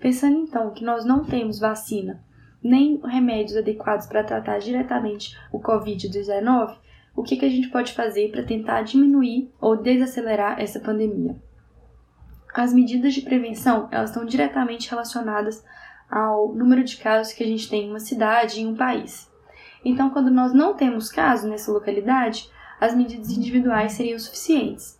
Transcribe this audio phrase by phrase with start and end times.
[0.00, 2.24] Pensando então que nós não temos vacina
[2.62, 6.76] nem remédios adequados para tratar diretamente o Covid-19,
[7.16, 11.36] o que, que a gente pode fazer para tentar diminuir ou desacelerar essa pandemia?
[12.54, 15.64] As medidas de prevenção elas estão diretamente relacionadas
[16.10, 19.30] ao número de casos que a gente tem em uma cidade, em um país.
[19.84, 24.99] Então, quando nós não temos casos nessa localidade, as medidas individuais seriam suficientes.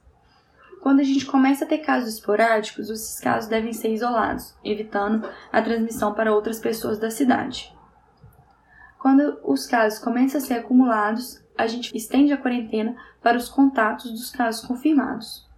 [0.80, 5.60] Quando a gente começa a ter casos esporádicos, esses casos devem ser isolados, evitando a
[5.60, 7.74] transmissão para outras pessoas da cidade.
[8.98, 14.10] Quando os casos começam a ser acumulados, a gente estende a quarentena para os contatos
[14.10, 15.48] dos casos confirmados.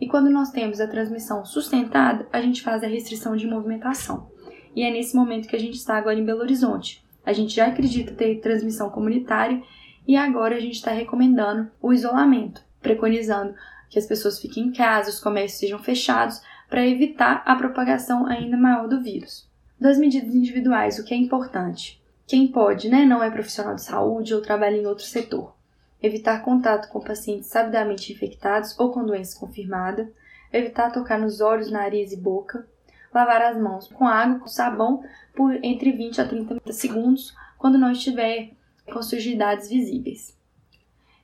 [0.00, 4.30] E quando nós temos a transmissão sustentada, a gente faz a restrição de movimentação.
[4.74, 7.04] E é nesse momento que a gente está agora em Belo Horizonte.
[7.24, 9.62] A gente já acredita ter transmissão comunitária
[10.06, 13.54] e agora a gente está recomendando o isolamento, preconizando
[13.92, 18.56] que as pessoas fiquem em casa, os comércios sejam fechados, para evitar a propagação ainda
[18.56, 19.46] maior do vírus.
[19.78, 22.02] Das medidas individuais, o que é importante?
[22.26, 25.54] Quem pode, né, não é profissional de saúde ou trabalha em outro setor.
[26.02, 30.10] Evitar contato com pacientes sabidamente infectados ou com doença confirmada.
[30.50, 32.66] Evitar tocar nos olhos, nariz e boca.
[33.12, 35.04] Lavar as mãos com água, com sabão,
[35.34, 38.52] por entre 20 a 30 segundos, quando não estiver
[38.90, 40.34] com sujidades visíveis.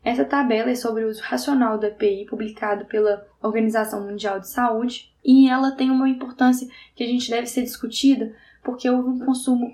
[0.09, 5.13] Essa tabela é sobre o uso racional do EPI, publicado pela Organização Mundial de Saúde,
[5.23, 9.71] e ela tem uma importância que a gente deve ser discutida, porque houve um consumo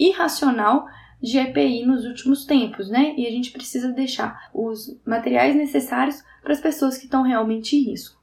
[0.00, 0.88] irracional
[1.20, 3.14] de EPI nos últimos tempos, né?
[3.18, 7.82] E a gente precisa deixar os materiais necessários para as pessoas que estão realmente em
[7.90, 8.18] risco.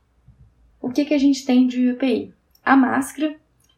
[0.82, 2.34] O que, que a gente tem de EPI?
[2.66, 3.36] A máscara,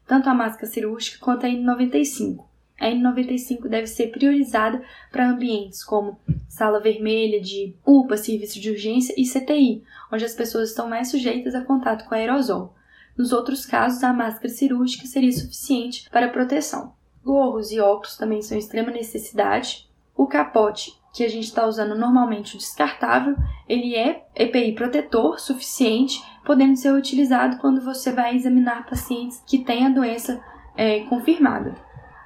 [0.08, 2.46] tanto a máscara cirúrgica quanto a N95
[2.84, 9.14] a N95 deve ser priorizada para ambientes como sala vermelha de UPA, serviço de urgência
[9.18, 12.74] e CTI, onde as pessoas estão mais sujeitas a contato com aerosol.
[13.18, 16.94] Nos outros casos, a máscara cirúrgica seria suficiente para proteção.
[17.24, 19.88] Gorros e óculos também são extrema necessidade.
[20.16, 23.36] O capote, que a gente está usando normalmente o descartável,
[23.70, 29.86] ele é EPI protetor suficiente, podendo ser utilizado quando você vai examinar pacientes que têm
[29.86, 30.44] a doença
[30.76, 31.76] é, confirmada.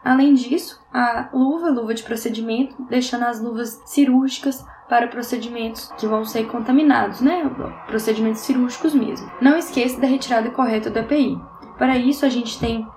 [0.08, 6.24] Além disso, a luva, luva de procedimento, deixando as luvas cirúrgicas para procedimentos que vão
[6.24, 7.44] ser contaminados, né?
[7.88, 9.30] Procedimentos cirúrgicos mesmo.
[9.42, 11.38] Não esqueça da retirada correta do EPI.
[11.78, 12.88] Para isso, a gente tem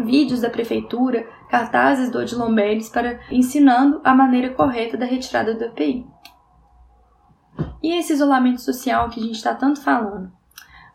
[0.00, 5.66] vídeos da prefeitura, cartazes do Odilon Beres para ensinando a maneira correta da retirada do
[5.66, 6.04] EPI.
[7.80, 10.32] E esse isolamento social que a gente está tanto falando?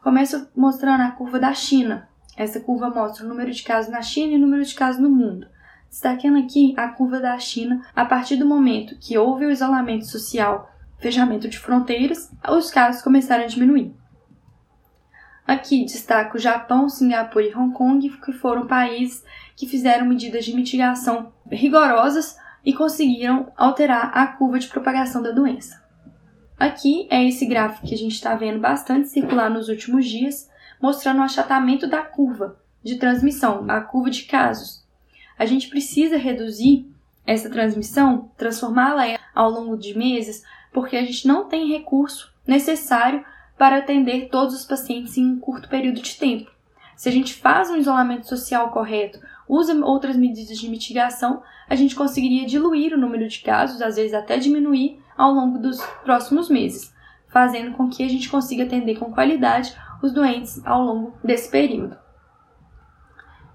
[0.04, 2.09] Começo mostrando a curva da China,
[2.40, 5.10] essa curva mostra o número de casos na China e o número de casos no
[5.10, 5.46] mundo.
[5.90, 10.72] Destacando aqui a curva da China, a partir do momento que houve o isolamento social,
[11.00, 13.94] fechamento de fronteiras, os casos começaram a diminuir.
[15.46, 19.22] Aqui destaco o Japão, Singapura e Hong Kong, que foram países
[19.58, 25.84] que fizeram medidas de mitigação rigorosas e conseguiram alterar a curva de propagação da doença.
[26.58, 30.50] Aqui é esse gráfico que a gente está vendo bastante circular nos últimos dias,
[30.82, 34.84] mostrando o achatamento da curva de transmissão, a curva de casos.
[35.38, 36.86] A gente precisa reduzir
[37.26, 43.24] essa transmissão, transformá-la ao longo de meses, porque a gente não tem recurso necessário
[43.58, 46.50] para atender todos os pacientes em um curto período de tempo.
[46.96, 51.96] Se a gente faz um isolamento social correto, usa outras medidas de mitigação, a gente
[51.96, 56.94] conseguiria diluir o número de casos, às vezes até diminuir ao longo dos próximos meses,
[57.28, 61.98] fazendo com que a gente consiga atender com qualidade os doentes ao longo desse período.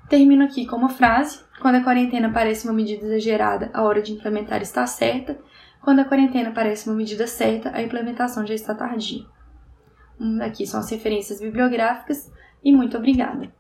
[0.09, 4.13] Termino aqui com uma frase: quando a quarentena parece uma medida exagerada, a hora de
[4.13, 5.39] implementar está certa.
[5.81, 9.25] Quando a quarentena parece uma medida certa, a implementação já está tardia.
[10.43, 12.33] Aqui são as referências bibliográficas
[12.63, 13.53] e muito obrigada.